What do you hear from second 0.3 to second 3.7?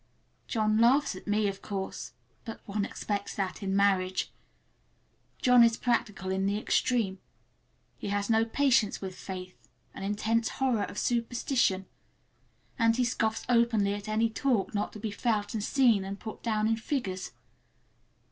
John laughs at me, of course, but one expects that